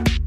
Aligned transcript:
you 0.00 0.21